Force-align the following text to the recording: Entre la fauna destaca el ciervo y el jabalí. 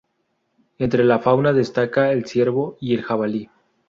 Entre 0.79 1.03
la 1.03 1.19
fauna 1.19 1.53
destaca 1.53 2.11
el 2.11 2.25
ciervo 2.25 2.75
y 2.79 2.95
el 2.95 3.03
jabalí. 3.03 3.51